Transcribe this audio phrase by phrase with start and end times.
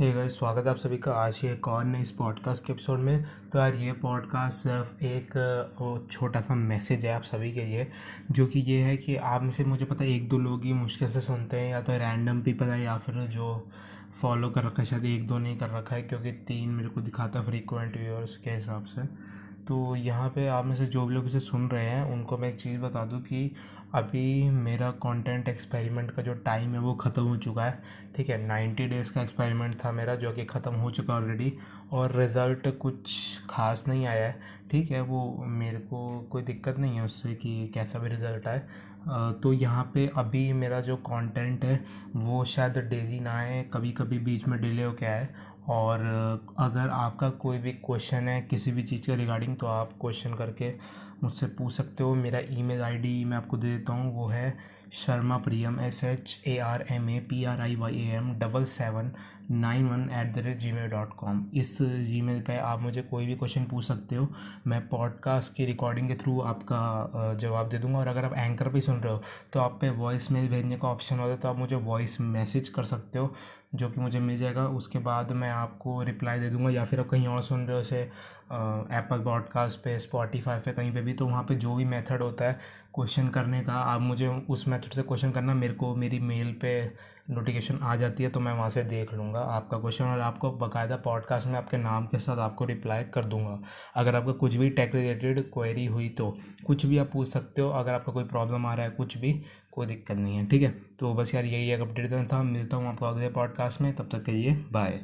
[0.00, 2.72] Hey guys स्वागत है आप सभी का आज ये एक और नए इस पॉडकास्ट के
[2.72, 7.64] एपिसोड में। तो यार ये पॉडकास्ट सिर्फ़ एक छोटा सा मैसेज है आप सभी के
[7.64, 7.86] लिए,
[8.30, 10.72] जो कि ये है कि आप में से मुझे पता है एक दो लोग ही
[10.72, 13.68] मुश्किल से सुनते हैं, या तो रैंडम पीपल है, या फिर जो
[14.22, 17.00] फॉलो कर रखा है, शायद एक दो नहीं कर रखा है, क्योंकि तीन मेरे को
[17.00, 19.02] दिखाता है फ्रीक्वेंट व्यूअर्स के हिसाब से।
[19.68, 22.48] तो यहाँ पे आप में से जो भी लोग इसे सुन रहे हैं, उनको मैं
[22.48, 23.50] एक चीज़ बता दूँ कि
[23.94, 27.82] अभी मेरा कंटेंट एक्सपेरिमेंट का जो टाइम है वो ख़त्म हो चुका है,
[28.16, 28.38] ठीक है?
[28.46, 31.52] नाइन्टी डेज़ का एक्सपेरिमेंट था मेरा, जो कि ख़त्म हो चुका ऑलरेडी
[31.92, 33.10] और रिज़ल्ट कुछ
[33.50, 34.40] ख़ास नहीं आया है,
[34.70, 35.00] ठीक है?
[35.02, 38.62] वो मेरे को कोई दिक्कत नहीं है उससे कि कैसा भी रिज़ल्ट आए।
[39.42, 41.84] तो यहाँ पे अभी मेरा जो कंटेंट है,
[42.16, 45.28] वो शायद डेली ना आए कभी कभी बीच में डिले हो के आए।
[45.68, 46.00] और
[46.58, 50.72] अगर आपका कोई भी क्वेश्चन है किसी भी चीज़ के रिगार्डिंग तो आप क्वेश्चन करके
[51.22, 54.56] मुझसे पूछ सकते हो। मेरा ईमेल आईडी मैं आपको दे देता हूँ, वो है
[54.92, 58.64] Sharma Priyam S H A R M A P R I Y A M double
[58.64, 59.10] seven
[59.50, 63.26] nine one at the rate gmail dot com इस जी मेल पर आप मुझे कोई
[63.26, 64.28] भी क्वेश्चन पूछ सकते हो,
[64.66, 68.80] मैं पॉडकास्ट की रिकॉर्डिंग के थ्रू आपका जवाब दे दूँगा। और अगर आप एंकर भी
[68.80, 71.56] सुन रहे हो तो आप पे वॉइस मेल भेजने का ऑप्शन होता है तो आप
[71.56, 73.34] मुझे वॉइस मैसेज कर सकते हो,
[73.74, 77.08] जो कि मुझे मिल जाएगा। उसके बाद मैं आपको रिप्लाई दे दूँगा, या फिर आप
[77.08, 78.02] कहीं और सुन रहे हो जैसे
[78.92, 82.44] एप्पल पॉडकास्ट पे स्पॉटीफाई पे, कहीं पे भी तो वहाँ पे जो भी मेथड होता
[82.44, 82.58] है
[82.94, 86.72] क्वेश्चन करने का, आप मुझे उस मेथड से क्वेश्चन करना, मेरे को मेरी मेल पे
[87.30, 90.96] नोटिफिकेशन आ जाती है तो मैं वहाँ से देख लूँगा आपका क्वेश्चन और आपको बाकायदा
[90.96, 93.58] पॉडकास्ट में आपके नाम के साथ आपको रिप्लाई कर दूँगा।
[93.96, 96.36] अगर आपका कुछ भी टेक रिलेटेड क्वेरी हुई तो
[96.66, 99.32] कुछ भी आप पूछ सकते हो, अगर आपका कोई प्रॉब्लम आ रहा है, कुछ भी,
[99.72, 100.70] कोई दिक्कत नहीं है, ठीक है?
[101.00, 104.08] तो बस यार यही एक अपडेट देना था, मिलता हूँ आपको अगले पॉडकास्ट में, तब
[104.12, 105.00] तक के लिए बाय